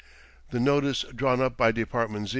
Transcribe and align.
The 0.49 0.59
notice 0.59 1.03
drawn 1.13 1.41
up 1.41 1.55
by 1.57 1.71
Department 1.71 2.25
Z. 2.29 2.29